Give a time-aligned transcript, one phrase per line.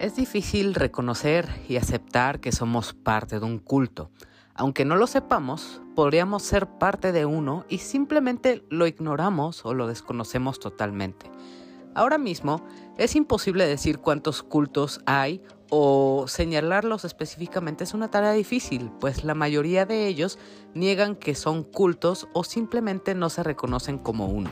[0.00, 4.10] Es difícil reconocer y aceptar que somos parte de un culto.
[4.54, 9.86] Aunque no lo sepamos, podríamos ser parte de uno y simplemente lo ignoramos o lo
[9.86, 11.30] desconocemos totalmente.
[11.94, 12.64] Ahora mismo
[12.96, 19.34] es imposible decir cuántos cultos hay o señalarlos específicamente es una tarea difícil, pues la
[19.34, 20.38] mayoría de ellos
[20.72, 24.50] niegan que son cultos o simplemente no se reconocen como uno.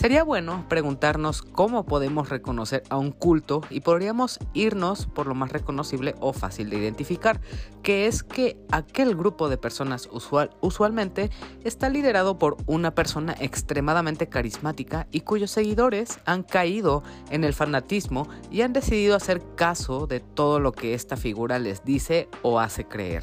[0.00, 5.52] Sería bueno preguntarnos cómo podemos reconocer a un culto y podríamos irnos por lo más
[5.52, 7.42] reconocible o fácil de identificar,
[7.82, 11.28] que es que aquel grupo de personas usual, usualmente
[11.64, 18.26] está liderado por una persona extremadamente carismática y cuyos seguidores han caído en el fanatismo
[18.50, 22.86] y han decidido hacer caso de todo lo que esta figura les dice o hace
[22.86, 23.22] creer.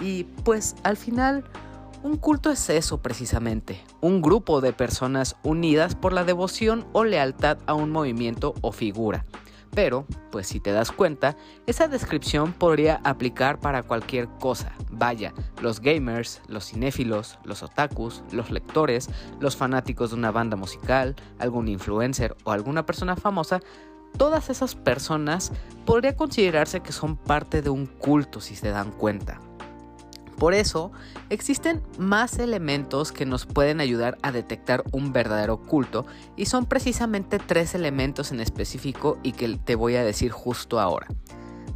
[0.00, 1.44] Y pues al final
[2.02, 7.58] un culto es eso precisamente, un grupo de personas unidas por la devoción o lealtad
[7.66, 9.26] a un movimiento o figura.
[9.74, 14.72] Pero, pues si te das cuenta, esa descripción podría aplicar para cualquier cosa.
[14.90, 19.08] Vaya, los gamers, los cinéfilos, los otakus, los lectores,
[19.38, 23.60] los fanáticos de una banda musical, algún influencer o alguna persona famosa,
[24.16, 25.52] todas esas personas
[25.84, 29.40] podría considerarse que son parte de un culto si se dan cuenta.
[30.40, 30.90] Por eso,
[31.28, 37.38] existen más elementos que nos pueden ayudar a detectar un verdadero culto y son precisamente
[37.38, 41.08] tres elementos en específico y que te voy a decir justo ahora.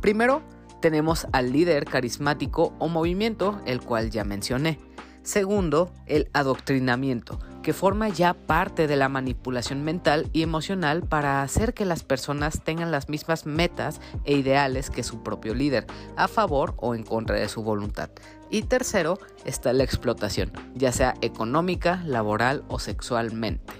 [0.00, 0.40] Primero,
[0.80, 4.80] tenemos al líder carismático o movimiento, el cual ya mencioné.
[5.22, 11.72] Segundo, el adoctrinamiento, que forma ya parte de la manipulación mental y emocional para hacer
[11.72, 16.74] que las personas tengan las mismas metas e ideales que su propio líder, a favor
[16.76, 18.10] o en contra de su voluntad.
[18.50, 23.72] Y tercero, está la explotación, ya sea económica, laboral o sexualmente.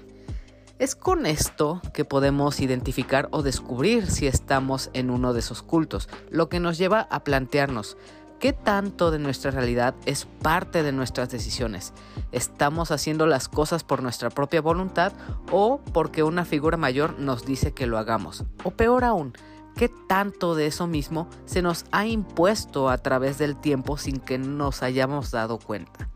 [0.79, 6.09] Es con esto que podemos identificar o descubrir si estamos en uno de esos cultos,
[6.31, 7.97] lo que nos lleva a plantearnos,
[8.39, 11.93] ¿Qué tanto de nuestra realidad es parte de nuestras decisiones?
[12.33, 15.13] ¿Estamos haciendo las cosas por nuestra propia voluntad
[15.51, 18.43] o porque una figura mayor nos dice que lo hagamos?
[18.63, 19.33] O peor aún,
[19.77, 24.37] ¿qué tanto de eso mismo se nos ha impuesto a través del tiempo sin que
[24.37, 26.09] nos hayamos dado cuenta?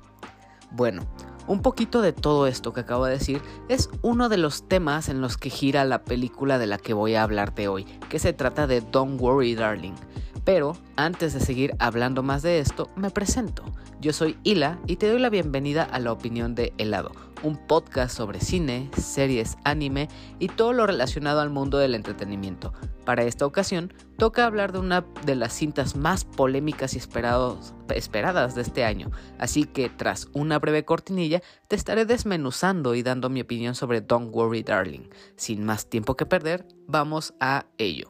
[0.72, 1.08] Bueno,
[1.48, 5.20] un poquito de todo esto que acabo de decir es uno de los temas en
[5.20, 8.68] los que gira la película de la que voy a hablarte hoy, que se trata
[8.68, 9.96] de Don't Worry Darling.
[10.46, 13.64] Pero antes de seguir hablando más de esto, me presento.
[14.00, 17.12] Yo soy Hila y te doy la bienvenida a La Opinión de Helado,
[17.44, 20.08] un podcast sobre cine, series, anime
[20.40, 22.74] y todo lo relacionado al mundo del entretenimiento.
[23.04, 28.62] Para esta ocasión, toca hablar de una de las cintas más polémicas y esperadas de
[28.62, 33.76] este año, así que tras una breve cortinilla te estaré desmenuzando y dando mi opinión
[33.76, 35.10] sobre Don't Worry Darling.
[35.36, 38.08] Sin más tiempo que perder, vamos a ello.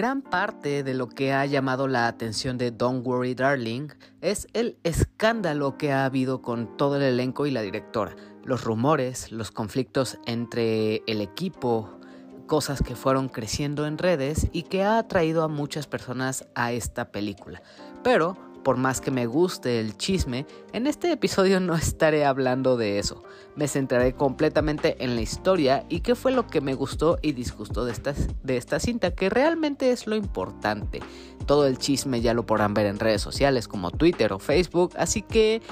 [0.00, 3.88] Gran parte de lo que ha llamado la atención de Don't Worry Darling
[4.22, 9.30] es el escándalo que ha habido con todo el elenco y la directora, los rumores,
[9.30, 12.00] los conflictos entre el equipo,
[12.46, 17.12] cosas que fueron creciendo en redes y que ha atraído a muchas personas a esta
[17.12, 17.60] película.
[18.02, 22.98] Pero por más que me guste el chisme, en este episodio no estaré hablando de
[22.98, 23.22] eso.
[23.56, 27.84] Me centraré completamente en la historia y qué fue lo que me gustó y disgustó
[27.84, 31.00] de esta, de esta cinta, que realmente es lo importante.
[31.46, 35.22] Todo el chisme ya lo podrán ver en redes sociales como Twitter o Facebook, así
[35.22, 35.62] que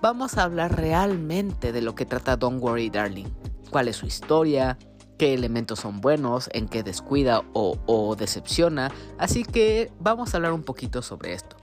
[0.00, 3.26] vamos a hablar realmente de lo que trata Don't Worry Darling.
[3.70, 4.78] ¿Cuál es su historia?
[5.18, 10.52] qué elementos son buenos, en qué descuida o, o, decepciona, así que vamos a hablar
[10.52, 11.56] un poquito sobre esto.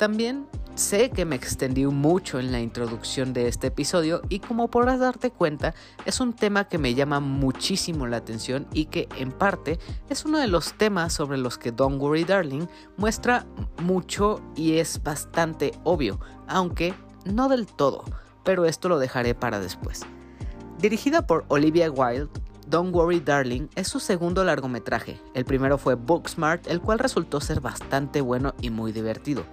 [0.00, 0.46] También
[0.76, 5.30] sé que me extendí mucho en la introducción de este episodio y como podrás darte
[5.30, 5.74] cuenta
[6.06, 10.38] es un tema que me llama muchísimo la atención y que en parte es uno
[10.38, 12.66] de los temas sobre los que Don't Worry Darling
[12.96, 13.44] muestra
[13.82, 16.18] mucho y es bastante obvio,
[16.48, 16.94] aunque
[17.26, 18.02] no del todo,
[18.42, 20.06] pero esto lo dejaré para después.
[20.78, 22.30] Dirigida por Olivia Wilde,
[22.68, 25.20] Don't Worry Darling es su segundo largometraje.
[25.34, 29.44] El primero fue Booksmart, el cual resultó ser bastante bueno y muy divertido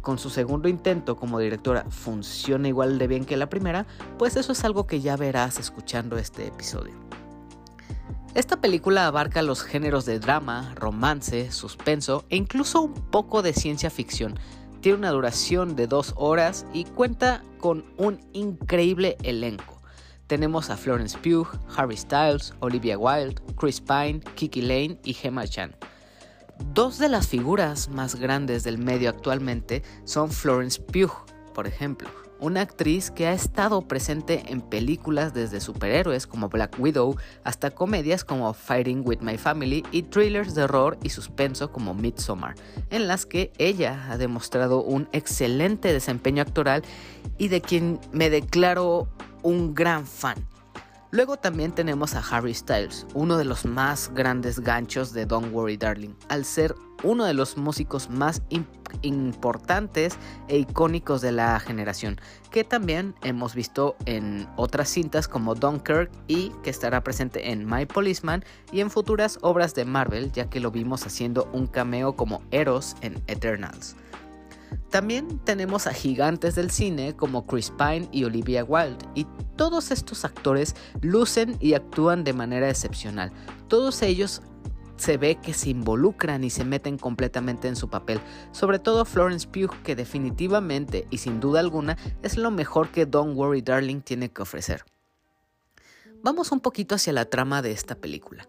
[0.00, 3.86] con su segundo intento como directora funciona igual de bien que la primera,
[4.18, 6.94] pues eso es algo que ya verás escuchando este episodio.
[8.34, 13.88] Esta película abarca los géneros de drama, romance, suspenso e incluso un poco de ciencia
[13.88, 14.38] ficción.
[14.82, 19.80] Tiene una duración de dos horas y cuenta con un increíble elenco.
[20.26, 25.74] Tenemos a Florence Pugh, Harry Styles, Olivia Wilde, Chris Pine, Kiki Lane y Gemma Chan.
[26.72, 31.12] Dos de las figuras más grandes del medio actualmente son Florence Pugh,
[31.54, 32.08] por ejemplo,
[32.40, 38.24] una actriz que ha estado presente en películas desde superhéroes como Black Widow hasta comedias
[38.24, 42.54] como Fighting with My Family y thrillers de horror y suspenso como Midsommar,
[42.90, 46.82] en las que ella ha demostrado un excelente desempeño actoral
[47.38, 49.08] y de quien me declaro
[49.42, 50.46] un gran fan.
[51.12, 55.76] Luego también tenemos a Harry Styles, uno de los más grandes ganchos de Don't Worry
[55.76, 56.74] Darling, al ser
[57.04, 58.42] uno de los músicos más
[59.02, 60.18] importantes
[60.48, 62.20] e icónicos de la generación,
[62.50, 67.86] que también hemos visto en otras cintas como Dunkirk y que estará presente en My
[67.86, 72.42] Policeman y en futuras obras de Marvel, ya que lo vimos haciendo un cameo como
[72.50, 73.94] Eros en Eternals.
[74.90, 79.26] También tenemos a gigantes del cine como Chris Pine y Olivia Wilde, y
[79.56, 83.32] todos estos actores lucen y actúan de manera excepcional.
[83.68, 84.42] Todos ellos
[84.96, 88.20] se ve que se involucran y se meten completamente en su papel,
[88.52, 93.36] sobre todo Florence Pugh, que definitivamente y sin duda alguna es lo mejor que Don't
[93.36, 94.84] Worry Darling tiene que ofrecer.
[96.22, 98.48] Vamos un poquito hacia la trama de esta película.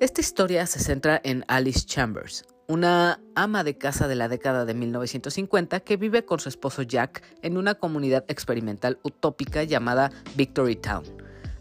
[0.00, 4.74] Esta historia se centra en Alice Chambers, una ama de casa de la década de
[4.74, 11.04] 1950 que vive con su esposo Jack en una comunidad experimental utópica llamada Victory Town.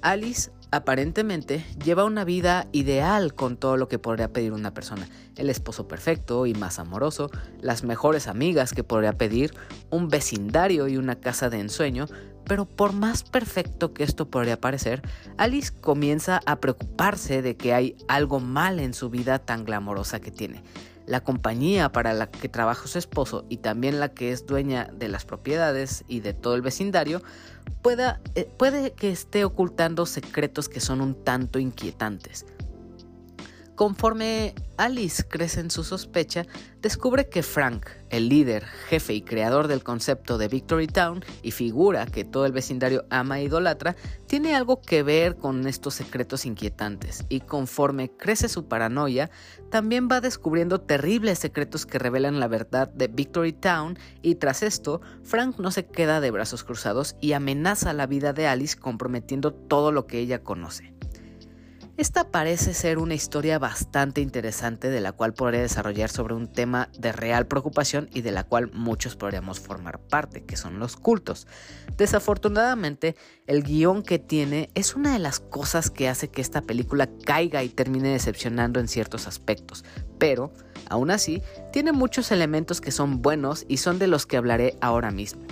[0.01, 5.07] Alice aparentemente lleva una vida ideal con todo lo que podría pedir una persona.
[5.35, 7.29] El esposo perfecto y más amoroso,
[7.61, 9.53] las mejores amigas que podría pedir,
[9.91, 12.07] un vecindario y una casa de ensueño,
[12.45, 15.01] pero por más perfecto que esto podría parecer,
[15.37, 20.31] Alice comienza a preocuparse de que hay algo mal en su vida tan glamorosa que
[20.31, 20.63] tiene
[21.05, 25.07] la compañía para la que trabaja su esposo y también la que es dueña de
[25.07, 27.21] las propiedades y de todo el vecindario,
[27.81, 32.45] pueda, eh, puede que esté ocultando secretos que son un tanto inquietantes.
[33.75, 36.45] Conforme Alice crece en su sospecha,
[36.81, 42.05] descubre que Frank, el líder, jefe y creador del concepto de Victory Town y figura
[42.05, 47.25] que todo el vecindario ama e idolatra, tiene algo que ver con estos secretos inquietantes
[47.27, 49.29] y conforme crece su paranoia,
[49.69, 55.01] también va descubriendo terribles secretos que revelan la verdad de Victory Town y tras esto,
[55.21, 59.91] Frank no se queda de brazos cruzados y amenaza la vida de Alice comprometiendo todo
[59.91, 60.94] lo que ella conoce.
[61.97, 66.89] Esta parece ser una historia bastante interesante de la cual podría desarrollar sobre un tema
[66.99, 71.47] de real preocupación y de la cual muchos podríamos formar parte, que son los cultos.
[71.95, 73.15] Desafortunadamente,
[73.47, 77.63] el guion que tiene es una de las cosas que hace que esta película caiga
[77.63, 79.85] y termine decepcionando en ciertos aspectos,
[80.19, 80.51] pero,
[80.89, 81.41] aún así,
[81.71, 85.45] tiene muchos elementos que son buenos y son de los que hablaré ahora mismo.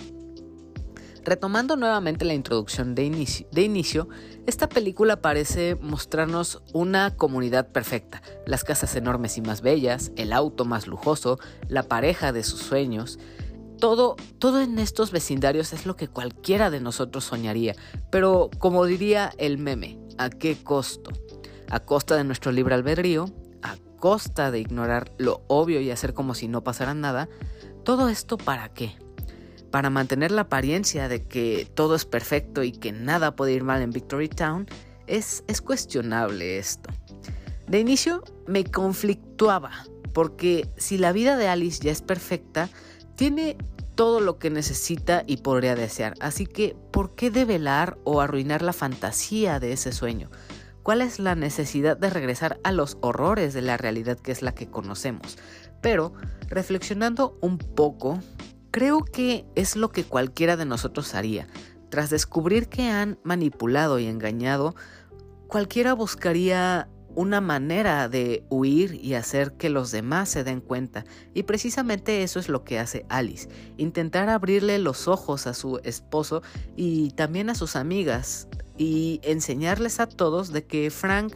[1.26, 4.10] Retomando nuevamente la introducción de inicio,
[4.46, 10.66] esta película parece mostrarnos una comunidad perfecta, las casas enormes y más bellas, el auto
[10.66, 11.40] más lujoso,
[11.70, 13.20] la pareja de sus sueños.
[13.80, 17.74] Todo, todo en estos vecindarios es lo que cualquiera de nosotros soñaría,
[18.12, 21.12] pero como diría el meme, ¿a qué costo?
[21.70, 26.34] A costa de nuestro libre albedrío, a costa de ignorar lo obvio y hacer como
[26.34, 27.30] si no pasara nada,
[27.86, 28.98] ¿todo esto para qué?
[29.74, 33.82] Para mantener la apariencia de que todo es perfecto y que nada puede ir mal
[33.82, 34.68] en Victory Town,
[35.08, 36.92] es, es cuestionable esto.
[37.66, 39.72] De inicio me conflictuaba,
[40.14, 42.70] porque si la vida de Alice ya es perfecta,
[43.16, 43.58] tiene
[43.96, 46.14] todo lo que necesita y podría desear.
[46.20, 50.30] Así que, ¿por qué develar o arruinar la fantasía de ese sueño?
[50.84, 54.54] ¿Cuál es la necesidad de regresar a los horrores de la realidad que es la
[54.54, 55.40] que conocemos?
[55.82, 56.14] Pero,
[56.48, 58.20] reflexionando un poco,
[58.74, 61.48] Creo que es lo que cualquiera de nosotros haría.
[61.90, 64.74] Tras descubrir que han manipulado y engañado,
[65.48, 71.06] cualquiera buscaría una manera de huir y hacer que los demás se den cuenta.
[71.36, 73.48] Y precisamente eso es lo que hace Alice.
[73.78, 76.42] Intentar abrirle los ojos a su esposo
[76.76, 81.36] y también a sus amigas y enseñarles a todos de que Frank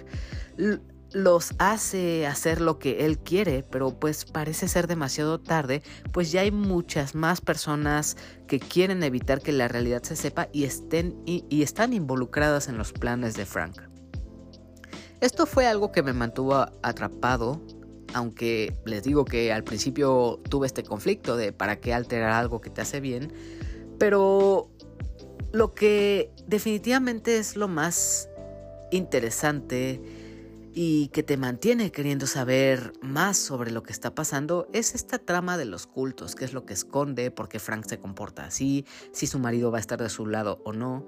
[1.14, 6.42] los hace hacer lo que él quiere, pero pues parece ser demasiado tarde, pues ya
[6.42, 11.62] hay muchas más personas que quieren evitar que la realidad se sepa y, estén, y,
[11.62, 13.82] están involucradas en los planes de Frank.
[15.22, 17.62] Esto fue algo que me mantuvo atrapado,
[18.14, 22.70] aunque les digo que al principio tuve este conflicto de para qué alterar algo que
[22.70, 23.34] te hace bien,
[23.98, 24.70] pero
[25.52, 28.30] lo que definitivamente es lo más
[28.92, 30.02] interesante
[30.80, 35.58] y que te mantiene queriendo saber más sobre lo que está pasando es esta trama
[35.58, 39.26] de los cultos, qué es lo que esconde, por qué Frank se comporta así, si
[39.26, 41.08] su marido va a estar de su lado o no.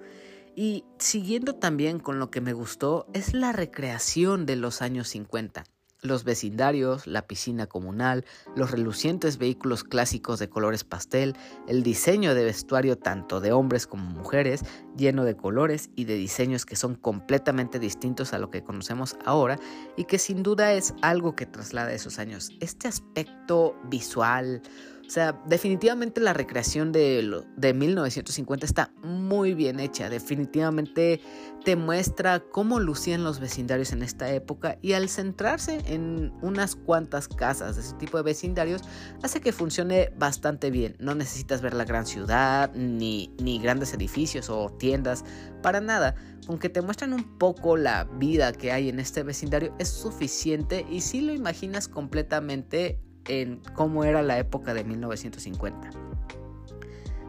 [0.55, 5.63] Y siguiendo también con lo que me gustó es la recreación de los años 50.
[6.01, 8.25] Los vecindarios, la piscina comunal,
[8.55, 11.35] los relucientes vehículos clásicos de colores pastel,
[11.67, 14.63] el diseño de vestuario tanto de hombres como mujeres,
[14.95, 19.59] lleno de colores y de diseños que son completamente distintos a lo que conocemos ahora
[19.97, 22.51] y que sin duda es algo que traslada esos años.
[22.59, 24.61] Este aspecto visual,
[25.09, 30.07] o sea, definitivamente la recreación de, de 1950 está muy bien hecha.
[30.07, 31.19] Definitivamente
[31.65, 37.27] te muestra cómo lucían los vecindarios en esta época y al centrarse en unas cuantas
[37.27, 38.83] casas de ese tipo de vecindarios
[39.23, 40.95] hace que funcione bastante bien.
[40.99, 45.25] No necesitas ver la gran ciudad ni, ni grandes edificios o tiendas
[45.63, 46.13] para nada.
[46.47, 51.01] Aunque te muestran un poco la vida que hay en este vecindario es suficiente y
[51.01, 52.99] si lo imaginas completamente
[53.29, 55.91] en cómo era la época de 1950.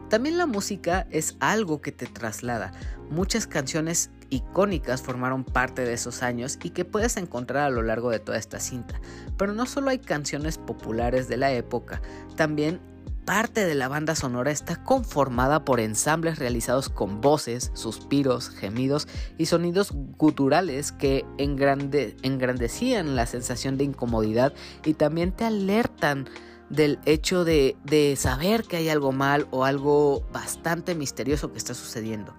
[0.09, 2.73] También la música es algo que te traslada.
[3.09, 8.09] Muchas canciones icónicas formaron parte de esos años y que puedes encontrar a lo largo
[8.09, 8.99] de toda esta cinta.
[9.37, 12.01] Pero no solo hay canciones populares de la época,
[12.35, 12.81] también
[13.25, 19.45] parte de la banda sonora está conformada por ensambles realizados con voces, suspiros, gemidos y
[19.45, 26.27] sonidos guturales que engrandecían la sensación de incomodidad y también te alertan
[26.69, 31.73] del hecho de, de saber que hay algo mal o algo bastante misterioso que está
[31.73, 32.33] sucediendo.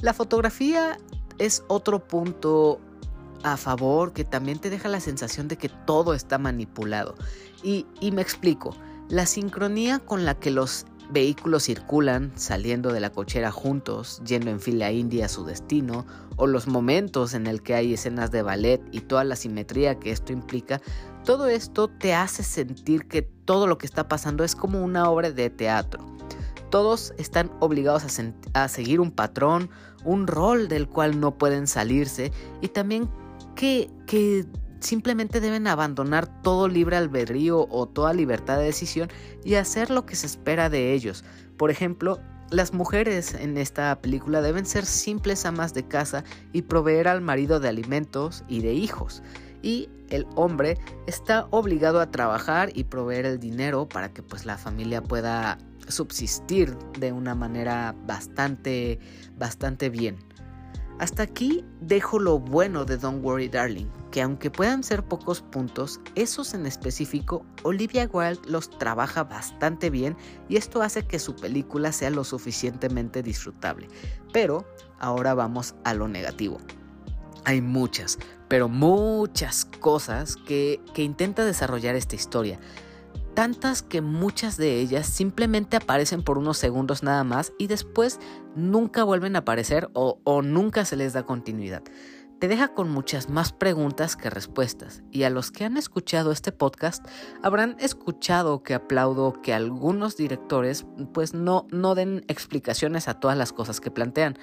[0.00, 0.98] La fotografía
[1.38, 2.80] es otro punto
[3.42, 7.16] a favor que también te deja la sensación de que todo está manipulado.
[7.62, 8.74] Y, y me explico.
[9.10, 14.60] La sincronía con la que los vehículos circulan saliendo de la cochera juntos, yendo en
[14.60, 18.80] fila india a su destino, o los momentos en el que hay escenas de ballet
[18.92, 20.80] y toda la simetría que esto implica,
[21.24, 25.32] todo esto te hace sentir que todo lo que está pasando es como una obra
[25.32, 26.06] de teatro.
[26.70, 29.70] Todos están obligados a, a seguir un patrón,
[30.04, 33.10] un rol del cual no pueden salirse y también
[33.56, 34.46] que, que
[34.80, 39.08] simplemente deben abandonar todo libre albedrío o toda libertad de decisión
[39.44, 41.24] y hacer lo que se espera de ellos.
[41.56, 42.20] Por ejemplo,
[42.50, 47.60] las mujeres en esta película deben ser simples amas de casa y proveer al marido
[47.60, 49.22] de alimentos y de hijos.
[49.62, 54.58] Y el hombre está obligado a trabajar y proveer el dinero para que pues la
[54.58, 58.98] familia pueda subsistir de una manera bastante
[59.36, 60.18] bastante bien.
[61.00, 65.98] Hasta aquí dejo lo bueno de Don't Worry Darling, que aunque puedan ser pocos puntos,
[66.14, 70.14] esos en específico, Olivia Wilde los trabaja bastante bien
[70.50, 73.88] y esto hace que su película sea lo suficientemente disfrutable.
[74.30, 74.66] Pero
[74.98, 76.58] ahora vamos a lo negativo.
[77.46, 82.60] Hay muchas, pero muchas cosas que, intenta desarrollar esta historia
[83.40, 88.20] tantas que muchas de ellas simplemente aparecen por unos segundos nada más y después
[88.54, 91.82] nunca vuelven a aparecer o, nunca se les da continuidad.
[92.38, 96.52] Te deja con muchas más preguntas que respuestas y a los que han escuchado este
[96.52, 97.02] podcast
[97.42, 103.54] habrán escuchado que aplaudo que algunos directores pues no, no den explicaciones a todas las
[103.54, 104.36] cosas que plantean.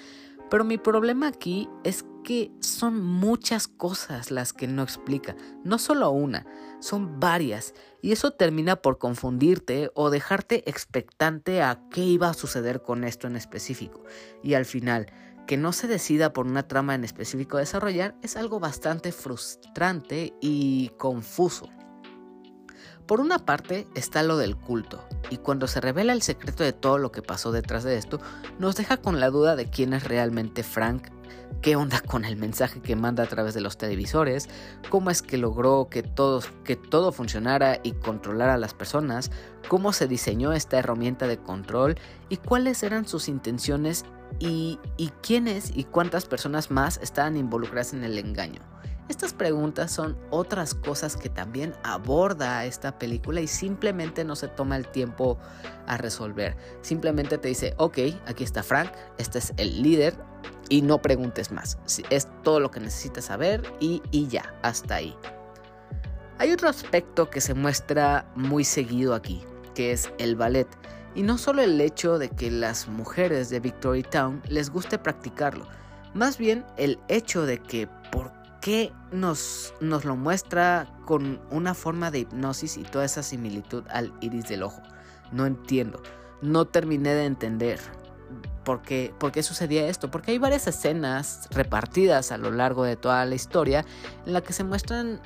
[0.50, 6.10] Pero mi problema aquí es que son muchas cosas las que no explica, no solo
[6.12, 6.46] una,
[6.80, 12.82] son varias, y eso termina por confundirte o dejarte expectante a qué iba a suceder
[12.82, 14.04] con esto en específico.
[14.44, 15.08] Y al final,
[15.48, 20.90] que no se decida por una trama en específico desarrollar es algo bastante frustrante y
[20.98, 21.70] confuso.
[23.08, 26.98] Por una parte está lo del culto, y cuando se revela el secreto de todo
[26.98, 28.20] lo que pasó detrás de esto,
[28.60, 31.08] nos deja con la duda de quién es realmente Frank,
[31.62, 34.50] qué onda con el mensaje que manda a través de los televisores,
[34.90, 36.42] cómo es que logró que todo,
[37.14, 39.32] funcionara y controlara a las personas,
[39.70, 41.96] cómo se diseñó esta herramienta de control
[42.28, 44.04] y cuáles eran sus intenciones
[44.40, 48.60] y, y quiénes y cuántas personas más estaban involucradas en el engaño.
[49.10, 54.76] Estas preguntas son otras cosas que también aborda esta película y simplemente no se toma
[54.76, 55.38] el tiempo
[55.86, 56.58] a resolver.
[56.82, 60.14] Simplemente te dice, ok, aquí está Frank, este es el líder
[60.68, 61.78] y no preguntes más.
[62.10, 65.16] Es todo lo que necesitas saber y, y ya, hasta ahí.
[66.40, 69.42] Hay otro aspecto que se muestra muy seguido aquí,
[69.74, 70.68] que es el ballet.
[71.16, 75.66] Y no solo el hecho de que las mujeres de Victory Town les guste practicarlo,
[76.14, 77.88] más bien el hecho de que
[78.68, 84.12] que nos, nos lo muestra con una forma de hipnosis y toda esa similitud al
[84.20, 84.82] iris del ojo.
[85.32, 86.04] No entiendo,
[86.42, 87.80] no terminé de entender
[88.66, 92.98] por qué, por qué sucedía esto, porque hay varias escenas repartidas a lo largo de
[92.98, 93.86] toda la historia
[94.26, 95.22] en la que se muestran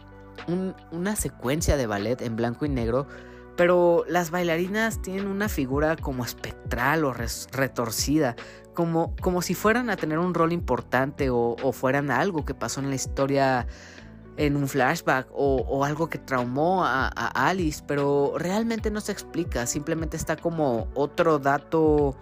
[0.92, 3.08] una secuencia de ballet en blanco y negro
[3.56, 8.36] pero las bailarinas tienen una figura como espectral o retorcida,
[8.74, 12.90] como, como si fueran a tener un rol importante o, fueran algo que pasó en
[12.90, 13.68] la historia
[14.38, 19.66] en un flashback o, algo que traumó a, a, Alice, pero realmente no se explica,
[19.66, 22.16] simplemente está como otro dato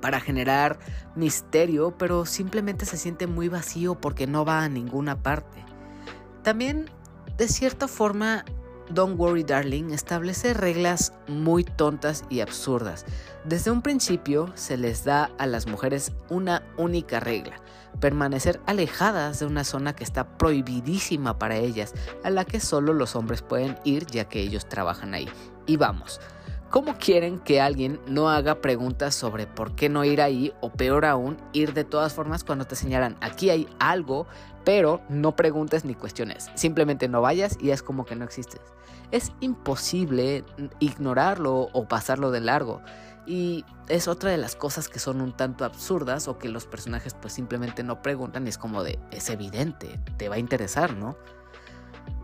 [0.00, 0.78] para generar
[1.14, 5.62] misterio, pero simplemente se siente muy vacío porque no va a ninguna parte.
[6.42, 6.90] También,
[7.36, 8.44] de cierta forma,
[8.90, 13.06] Don't Worry Darling establece reglas muy tontas y absurdas.
[13.44, 17.60] Desde un principio se les da a las mujeres una única regla,
[18.00, 21.94] permanecer alejadas de una zona que está prohibidísima para ellas,
[22.24, 25.28] a la que solo los hombres pueden ir ya que ellos trabajan ahí.
[25.66, 26.20] Y vamos,
[26.70, 31.04] ¿Cómo quieren que alguien no haga preguntas sobre por qué no ir ahí o peor
[31.04, 34.28] aún, ir de todas formas cuando te señalan aquí hay algo,
[34.64, 38.60] pero no preguntes ni cuestiones, simplemente no vayas y es como que no existes?
[39.10, 40.44] Es imposible
[40.78, 42.82] ignorarlo o pasarlo de largo.
[43.26, 47.14] Y es otra de las cosas que son un tanto absurdas o que los personajes
[47.14, 51.16] pues simplemente no preguntan y es como de, es evidente, te va a interesar, ¿no?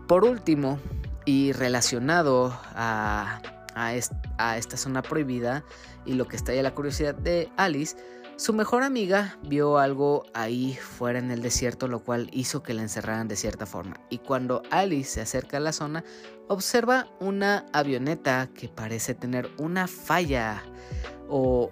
[0.07, 0.79] Por último,
[1.25, 3.41] y relacionado a
[3.77, 5.63] a, esta zona prohibida
[6.05, 7.95] y lo que está ahí la curiosidad de Alice,
[8.37, 12.83] su mejor amiga vio algo ahí fuera en el desierto, lo cual hizo que la
[12.83, 13.99] encerraran de cierta forma.
[14.09, 16.03] Y cuando Alice se acerca a la zona,
[16.47, 20.63] observa una avioneta que parece tener una falla
[21.27, 21.71] o,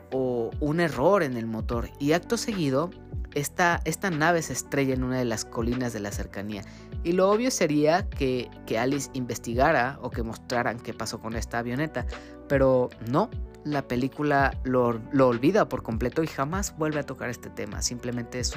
[0.59, 1.89] un error en el motor.
[1.99, 2.89] Y acto seguido,
[3.33, 3.79] esta
[4.11, 6.63] nave se estrella en una de las colinas de la cercanía
[7.05, 12.07] y lo obvio sería que, Alice investigara o que mostraran qué pasó con esta avioneta,
[12.49, 13.29] pero no,
[13.65, 17.81] la película lo, olvida por completo y jamás vuelve a tocar este tema.
[17.81, 18.53] Simplemente es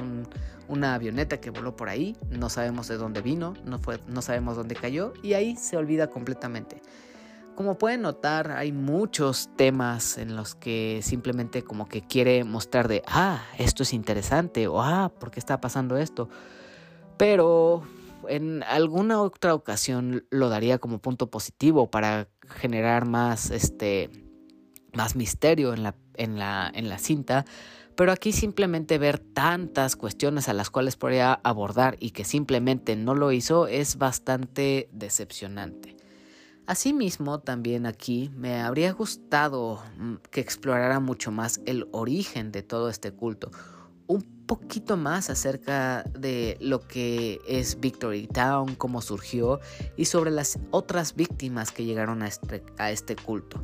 [0.69, 4.57] una avioneta que voló por ahí, no sabemos de dónde vino, no, fue, no sabemos
[4.57, 6.83] dónde cayó y ahí se olvida completamente.
[7.55, 13.03] Como pueden notar, hay muchos temas en los que simplemente como que quiere mostrar de,
[13.07, 16.29] ah, esto es interesante o ah, ¿por qué está pasando esto?
[17.17, 17.83] Pero
[18.29, 24.28] en alguna otra ocasión lo daría como punto positivo para generar más este
[24.93, 27.45] más misterio en la, en la, en la cinta,
[27.97, 33.15] pero aquí simplemente ver tantas cuestiones a las cuales podría abordar y que simplemente no
[33.15, 35.97] lo hizo es bastante decepcionante.
[36.69, 42.91] Asimismo, también aquí me habría gustado mm, que explorara mucho más el origen de todo
[42.91, 43.51] este culto,
[44.07, 49.61] un poquito más acerca de lo que es Victory Town, cómo surgió
[49.97, 53.61] y sobre las otras víctimas que llegaron a este, a este culto.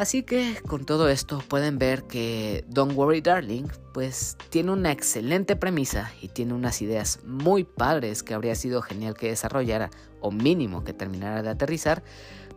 [0.00, 5.56] Así que con todo esto pueden ver que Don't Worry Darling pues tiene una excelente
[5.56, 9.90] premisa y tiene unas ideas muy padres que habría sido genial que desarrollara
[10.22, 12.02] o mínimo que terminara de aterrizar,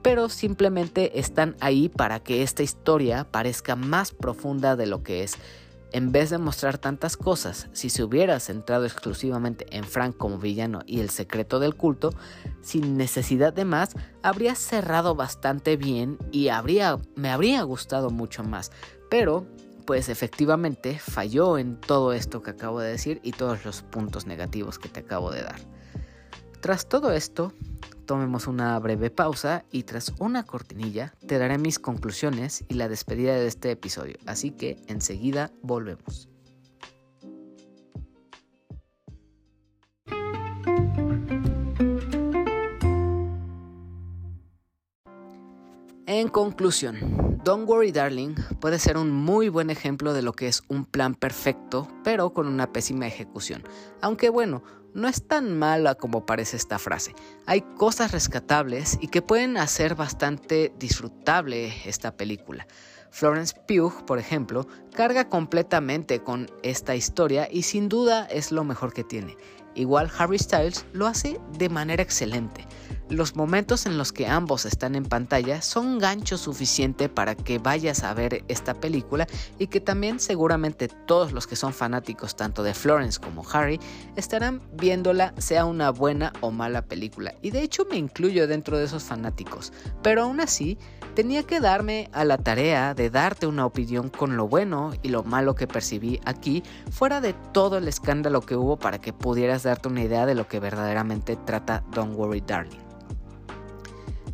[0.02, 5.36] pero simplemente están ahí para que esta historia parezca más profunda de lo que es
[5.94, 10.82] en vez de mostrar tantas cosas, si se hubiera centrado exclusivamente en Frank como villano
[10.88, 12.10] y el secreto del culto,
[12.62, 13.92] sin necesidad de más,
[14.24, 18.72] habría cerrado bastante bien y habría, me habría gustado mucho más.
[19.10, 19.46] Pero,
[19.86, 24.80] pues efectivamente falló en todo esto que acabo de decir y todos los puntos negativos
[24.80, 25.60] que te acabo de dar.
[26.60, 27.54] Tras todo esto,
[28.06, 33.36] tomemos una breve pausa y tras una cortinilla te daré mis conclusiones y la despedida
[33.36, 36.30] de este episodio, así que enseguida volvemos.
[46.06, 50.64] En conclusión, Don't Worry Darling puede ser un muy buen ejemplo de lo que es
[50.70, 53.64] un plan perfecto, pero con una pésima ejecución.
[54.02, 57.14] Aunque bueno, no es tan mala como parece esta frase.
[57.46, 62.66] Hay cosas rescatables y que pueden hacer bastante disfrutable esta película.
[63.12, 68.94] Florence Pugh, por ejemplo, carga completamente con esta historia y sin duda es lo mejor
[68.94, 69.36] que tiene.
[69.76, 72.66] Igual Harry Styles lo hace de manera excelente.
[73.14, 78.04] Los momentos en los que ambos están en pantalla son gancho suficiente para que vayas
[78.04, 79.28] a ver esta película
[79.60, 83.80] y que también seguramente todos los que son fanáticos tanto de Florence como Harry
[84.16, 87.36] estarán viéndola sea una buena o mala película.
[87.44, 89.74] Y de hecho me incluyo dentro de esos fanáticos.
[90.02, 90.80] Pero aún así,
[91.14, 95.22] tenía que darme a la tarea de darte una opinión con lo bueno y lo
[95.22, 99.90] malo que percibí aquí, fuera de todo el escándalo que hubo para que pudieras darte
[99.90, 102.84] una idea de lo que verdaderamente trata Don't Worry Darling.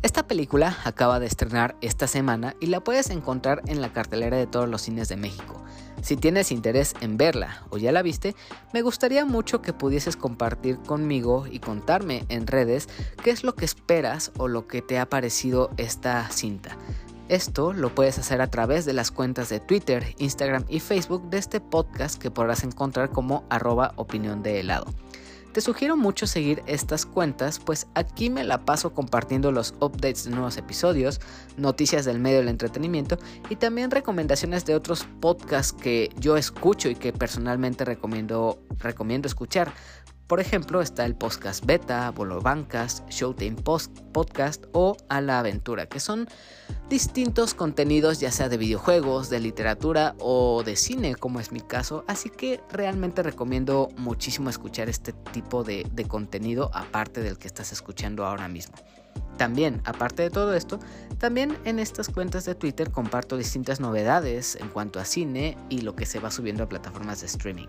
[0.02, 4.46] Esta película acaba de estrenar esta semana y la puedes encontrar en la cartelera de
[4.46, 5.62] todos los cines de México.
[6.00, 8.34] Si tienes interés en verla o ya la viste,
[8.72, 12.88] me gustaría mucho que pudieses compartir conmigo y contarme en redes
[13.22, 16.78] qué es lo que esperas o lo que te ha parecido esta cinta.
[17.28, 21.36] Esto lo puedes hacer a través de las cuentas de Twitter, Instagram y Facebook de
[21.36, 24.86] este podcast que podrás encontrar como arroba opinión de helado.
[25.52, 30.30] Te sugiero mucho seguir estas cuentas, pues aquí me la paso compartiendo los updates de
[30.30, 31.20] nuevos episodios,
[31.56, 36.94] noticias del medio del entretenimiento y también recomendaciones de otros podcasts que yo escucho y
[36.94, 39.72] que personalmente recomiendo, recomiendo escuchar.
[40.30, 45.86] Por ejemplo, está el podcast Beta, Bolo Bancast, Showtime Post Podcast o A la Aventura,
[45.86, 46.28] que son
[46.88, 52.04] distintos contenidos ya sea de videojuegos, de literatura o de cine, como es mi caso.
[52.06, 57.72] Así que realmente recomiendo muchísimo escuchar este tipo de, de contenido aparte del que estás
[57.72, 58.76] escuchando ahora mismo.
[59.36, 60.78] También, aparte de todo esto,
[61.18, 65.96] también en estas cuentas de Twitter comparto distintas novedades en cuanto a cine y lo
[65.96, 67.66] que se va subiendo a plataformas de streaming.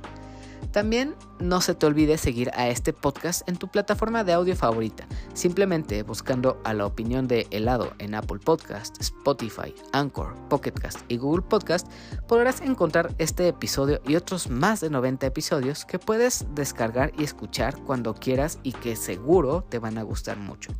[0.71, 5.05] También no se te olvide seguir a este podcast en tu plataforma de audio favorita,
[5.33, 11.17] simplemente buscando a la opinión de helado en Apple Podcast, Spotify, Anchor, Pocket Cast y
[11.17, 11.91] Google Podcast,
[12.25, 17.77] podrás encontrar este episodio y otros más de 90 episodios que puedes descargar y escuchar
[17.83, 20.71] cuando quieras y que seguro te van a gustar mucho.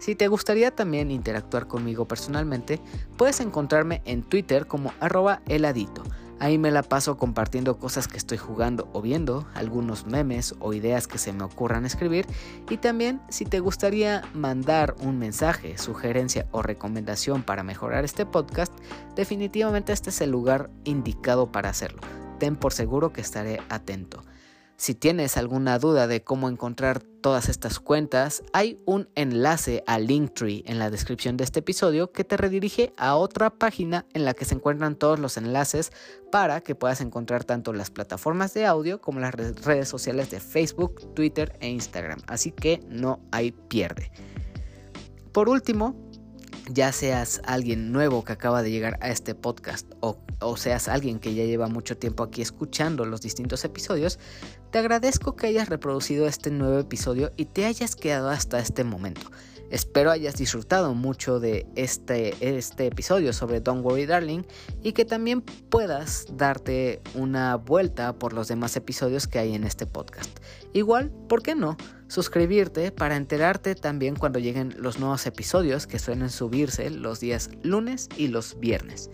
[0.00, 2.80] Si te gustaría también interactuar conmigo personalmente,
[3.16, 6.02] puedes encontrarme en Twitter como arroba heladito
[6.38, 11.06] Ahí me la paso compartiendo cosas que estoy jugando o viendo, algunos memes o ideas
[11.06, 12.26] que se me ocurran escribir
[12.68, 18.72] y también si te gustaría mandar un mensaje, sugerencia o recomendación para mejorar este podcast,
[19.14, 22.02] definitivamente este es el lugar indicado para hacerlo.
[22.38, 24.22] Ten por seguro que estaré atento.
[24.78, 30.64] Si tienes alguna duda de cómo encontrar todas estas cuentas, hay un enlace a Linktree
[30.66, 34.44] en la descripción de este episodio que te redirige a otra página en la que
[34.44, 35.92] se encuentran todos los enlaces
[36.30, 41.14] para que puedas encontrar tanto las plataformas de audio como las redes sociales de Facebook,
[41.14, 42.20] Twitter e Instagram.
[42.26, 44.12] Así que no hay pierde.
[45.32, 45.96] Por último,
[46.70, 49.90] ya seas alguien nuevo que acaba de llegar a este podcast
[50.40, 54.18] o, seas alguien que ya lleva mucho tiempo aquí escuchando los distintos episodios,
[54.70, 59.30] te agradezco que hayas reproducido este nuevo episodio y te hayas quedado hasta este momento.
[59.70, 64.42] Espero hayas disfrutado mucho de este, este episodio sobre Don't Worry Darling
[64.82, 69.86] y que también puedas darte una vuelta por los demás episodios que hay en este
[69.86, 70.30] podcast.
[70.72, 71.76] Igual, ¿por qué no?
[72.06, 78.08] Suscribirte para enterarte también cuando lleguen los nuevos episodios que suelen subirse los días lunes
[78.16, 79.10] y los viernes.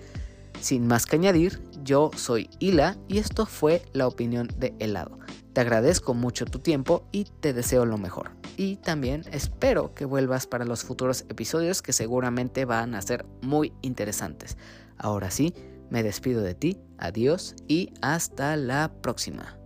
[0.63, 5.19] Sin más que añadir, yo soy Hila y esto fue la opinión de helado.
[5.53, 8.31] Te agradezco mucho tu tiempo y te deseo lo mejor.
[8.57, 13.73] Y también espero que vuelvas para los futuros episodios que seguramente van a ser muy
[13.83, 14.57] interesantes.
[14.99, 15.53] Ahora sí,
[15.91, 19.62] me despido de ti, adiós y hasta la próxima.